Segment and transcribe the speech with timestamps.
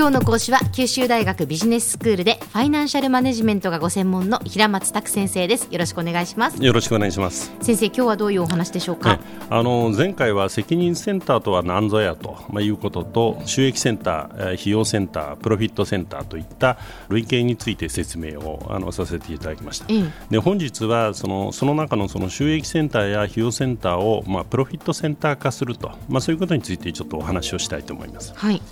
[0.00, 5.68] 今日の講師は九州大学ビジネススクールでファイナンシャルマネジメントがご専門の平松卓先生です。
[5.70, 6.64] よろしくお願いします。
[6.64, 7.52] よろしくお願いします。
[7.60, 16.78] 先生今日はどういうお話でしょうか、あの前回は責任センターとは何ぞやと、まあ、いうことと収益センター費用センタープロフィットセンターといった
[17.10, 28.32] 類型について説明をあのさせていただきました、うん、で本日はそのその中のその収益センターや費用センターを、まあ、プロフィットセンター化すると、まあ、そういうことについてちょっとお話をしたいと思います。
[28.34, 28.62] はい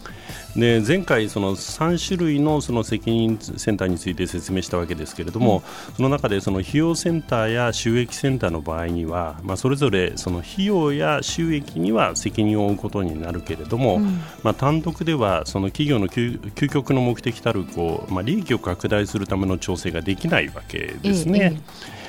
[0.58, 21.52] で前回、その3種類のその責任センターについて説明したわけですけれども、うん、その中でその費用センターや収益センターの場合には、まあ、それぞれその費用や収益には責任を負うことになるけれども、うん、まあ、単独ではその企業の究極の目的たるこう、まあ、利益を拡大するための調整ができないわけですね。
[21.54, 21.57] え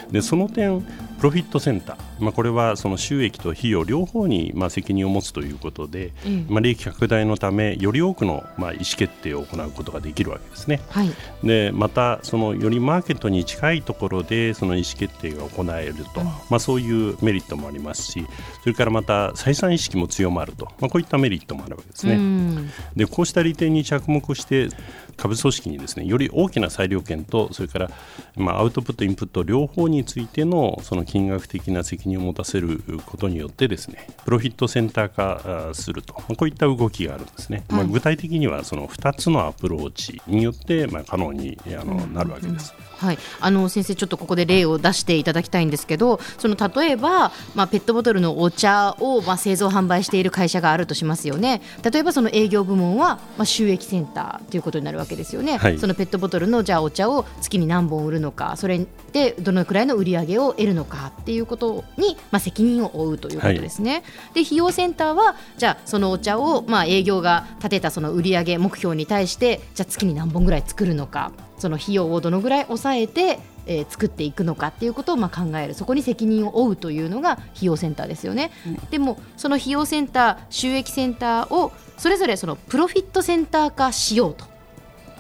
[0.10, 0.12] え。
[0.12, 0.84] でその点、
[1.20, 10.80] プロフィットセンター、まあ、これはその収益と費用両方にまあ責任を持つということで、うん、まあ、利益拡大のためより多くのまあ意思決定を行うことができるわけですね。
[10.90, 11.12] はい、
[11.44, 18.26] でまたそのよりマーケットに近いところでその意思決定が行えると、うん、まあ、そういうメリットもありますし
[18.62, 22.14] それからまた採算意識も強まると、まあ、こういったメリットもあるわけですね。
[22.14, 24.70] うん、でこうした利点に着目して
[25.18, 27.92] 株組織にですねより大きな裁量権とそれから
[28.38, 42.76] まあアウトプットインプット両方についてのその金額的な責任を持たせることによってですねプロフィットセンター化すると、まあ、こういった動きがあるんですね、まあ、具体的にはその2つのアプローチによってまあ可能にあのなるわけです。
[43.00, 63.92] はい、あの先生、ちょっとここで例を出していただきたいんですけど、その例えば、まあ、ペットボトルのお茶を、まあ、製造・販売している会社があるとしますよね、例えばその営業部門は、まあ、収益センターということになるわけですよね、はい、そのペットボトルのじゃあお茶を月に何本売るのか、それでどのくらいの売り上げを得るのかっていうことに、まあ、責任を負うということですね。
[63.92, 64.04] はい、
[64.36, 73.40] で費用センターはじゃあそのお茶を、まあ、営業が立てたその売上目標に対してじゃあ月に何本ぐらい作るのかその費用をどのぐらい抑えて
[73.70, 75.76] えー、作っていくのかっていうことをまあ考える。
[75.76, 84.46] そこに責任を負うというのが費用センターですよね、うん、でもその費用センター収益センターをそれぞれそのプロフィットセンター化しようと。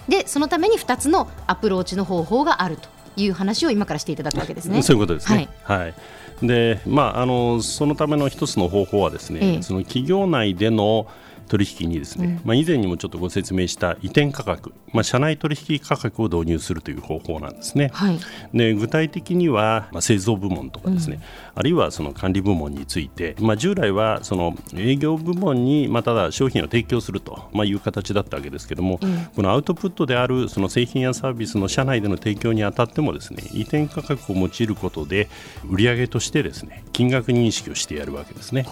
[0.07, 2.89] でそのために2つのアプローチの方法があると
[3.23, 4.81] いう話を今からしていただくわけですね。
[4.81, 5.93] そういうことですね、はい、はい。
[6.41, 11.05] でまあ、あのそのための一つの方法はですね、ええ、その企業内での
[11.49, 17.89] 取引にですね、うん、まあ、以前にもちょっとご説明した移転価格、まあ、社内取引価格を導入するという方法なんですね。
[17.93, 18.19] はい、
[18.53, 35.29] で具体的には、まあ、製造部門とかですね、うん、あるいはその管理部門について、まあ、従来はその営業部門に、まあ、ただ商品を提供すると、まあ、いう形だったわけですけども、うん、このアウトプットであるその製品やサービスの社内での提供にあたってもですね移転価格を用いることで
[35.67, 38.65] 売上としてですね金額認識をしてやるわけですね。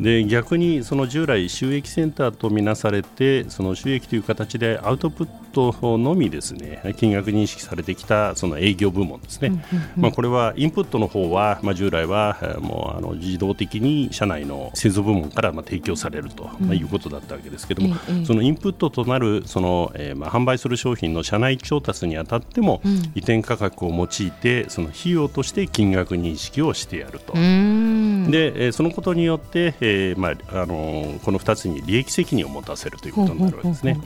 [0.00, 9.64] で逆にその従来収益センターとみなされてその収益という形でアウトプットのみですね金額認識されてきたその営業部門ですね、
[9.96, 17.94] まあ、これはインプットの方は、まあ、従来はもうあの自動的に社内の製造部門からまあ提供されると、まあ、いうことだったわけですけども、
[18.26, 22.82] そのインプットとなるその、えー、まあ販売する商品の社内調達にあたっても、
[23.14, 27.32] 移転価格を用いてその費用として金額認識をしてやると。
[27.32, 33.98] で、そのことによって、えーまあ、あのこの2つに利益責任を持たせるということになるわけですね。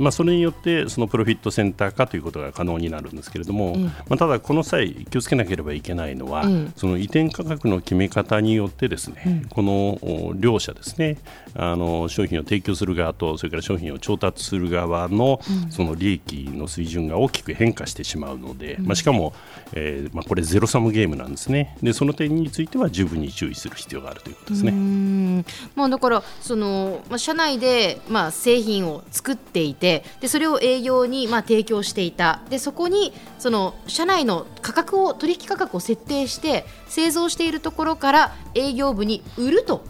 [0.00, 11.18] まあ、それによってそのプロフィットセンター化ということが可能になるんですけれども、うん、まあ、ただ、この際気をつけなければいけないのは、うん、その移転価格の決め方によってですね、うん、この両者ですね
[11.54, 19.34] あの商品を提供する側とそれから商品を調達する側のその利益の水準が大きく変化してしまうので、まあ、しかも、
[19.74, 21.76] えーまあ、これゼロサムゲームなんですね。
[21.82, 24.72] でその点については十分に注意する必要があるということですね。
[25.74, 39.84] まあ、だからその、まあ、社内で、まあ、製品を作っていててでそれを営業にまあ提供していたでそこにその社内の価格を取引価格を設定して製造しているところから営業部に売ると。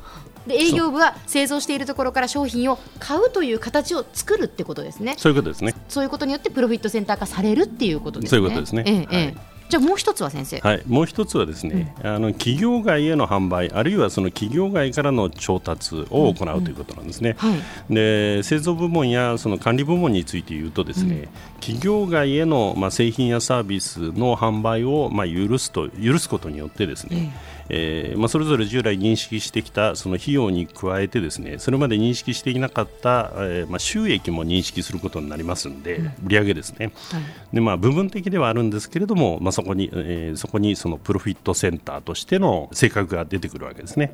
[0.47, 5.15] で営業部は製造しているところから商品を買うという形を作るってことですね。
[5.19, 5.75] そういうことですね。
[5.87, 8.39] そういうことによってプロフィットセンター化されるっていうことですね。
[8.39, 8.85] そういうことですね。
[8.87, 17.37] ええ、ええじゃあもう一つは先生、はい、もう一つはですね、うん、あの企業外への販売あるいはその企業外からの調達を行うということなんですね。
[17.41, 17.49] うん。
[17.49, 21.29] うんはい、で製造部門やその管理部門について言うとですね、
[21.61, 37.23] 企業外へのまあ製品やサービスの販売をまあ許すと許すことによってですね、えーまあ、それぞれ従来認識してきたその費用に加えてですねそれまで認識していなかった、えーまあ、収益も認識することになりますので、うん、売上ですね、はい、
[37.55, 44.13] でまあ、部分的ではあるんですけれども、まあ、そこに、えー、そこにそのプロフィットセンターとしての性格が出てくるわけですね。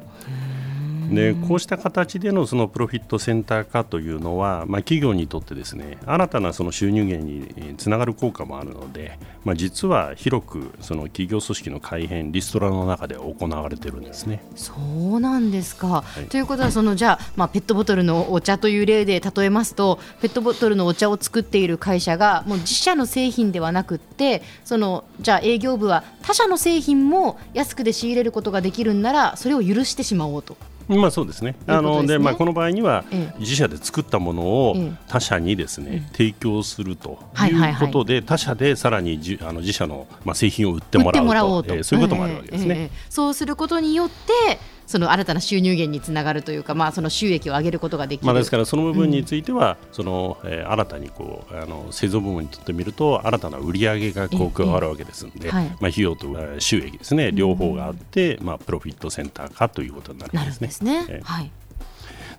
[1.10, 14.42] でこうした形でのそのプロフィットセンター化というのは、まあ、企業にとってですね新たなその収入源につながる効果もあるので、まあ、実は広くその企業組織の改変リストラの中で行われてるんですね。
[14.54, 30.56] そうなんですか、はい、ということはそのじゃあ、まあ、ペットボトルのお茶という例で例えますとペットボトルのお茶を作っている会社がもう自社の製品ではなくってそのじゃあ営業部は他社の製品も安くで仕入れることができるんならそれを許してしまおうと。
[30.88, 31.56] まあそうですね。
[31.66, 33.04] あので、まあこの場合には
[33.38, 34.76] 自社で作ったものを
[35.08, 42.90] 他社にですね、提供するということで、他社でさらにじあの自社のまあ製品を売ってもらおうと、えー、そういうこともあるわけですね。
[43.10, 56.28] そうすることによってその新たな収入源につながるというか、まあ、その収益を上げることができる、まあ、ですから、その部分については、うん、そのえー、新たにこうあの製造部門にとってみると新たな売り上げがこう加わるわけですので、はい、まあ、費用と
[56.58, 60.66] 収益ですね両方があって、うん、まあ、プロフィットセンター化ということになるんですね。
[60.66, 61.50] ですね、えー、はい。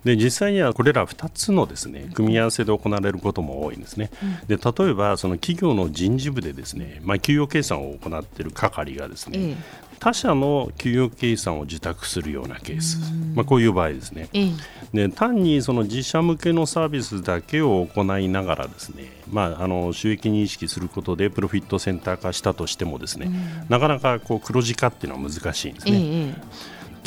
[0.04, 4.10] で実際にはこれら2つのですね組み合わせで行われることも多いんですね。
[4.46, 9.56] で例えばその企業の人事部でですね、まあ、給与計算を行っている係がですね、
[9.98, 12.98] 他社の給与計算を受託するようなケース、
[13.34, 14.28] まあ、こういう場合ですね、
[14.92, 23.30] で単にその自社向けのサービスだけを行いながらですね、まあ、あの収益認識することでプロフィットセンター化したとしてもですね、
[23.68, 26.34] なかなかこう黒字化っていうのは難しいんですね。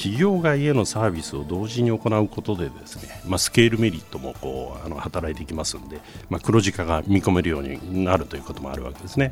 [0.02, 9.30] 企業外へのサービスを同時に行うことでですね、まあ、スケールメリットもこうあの働いていきますので、まあ、黒字化が見込めるようになるということもあるわけですね。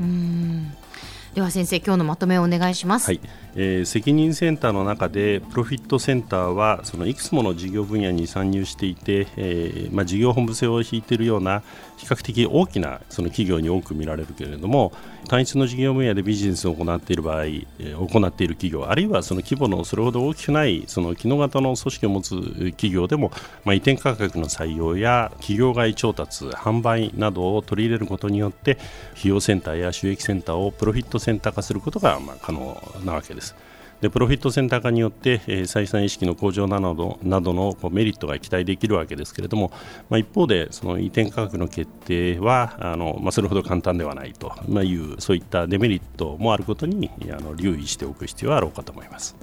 [1.36, 3.22] では先生今日のまとめをお願いします、はい。
[3.56, 11.62] えー、責任センターの中でプロフィットセンターはそのいくつもの事業分野に参入していて、えーまあ、事業本部制を引いているような
[11.98, 14.92] 比較的大きなその企業に多く見られるけれども
[15.28, 22.40] 単一の事業分野でビジネスを行っている場合、えー、行っている企業あるいはその規模のそれほど大きくないその機能型の組織を持つ
[22.72, 23.32] 企業でも、
[23.66, 28.78] まあ、移転価格の採用や企業外調達販売などを取り入れることによって
[29.18, 33.56] 費用センターや収益センターをプロフィットセンター化することがまあ可能なわけです。
[34.02, 39.72] でプロフィットセンター化によって、えー、採算意識の向上などなどのこうメリットが期待できるわけですけれども、
[40.10, 49.36] まあ、一方でその移転価格の決定はあの、まあ、それほど簡単ではないと、まあ、いうそういったデメリットもあることにあの留意しておく必要はあろうかと思います。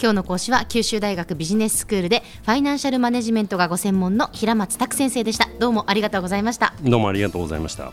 [0.00, 7.92] 今日の講師は九州大学ビジネススクールでファイナンシャルマネジメントがご専門の平松卓先生でしたどうもありがとうございましたどうもありがとうございました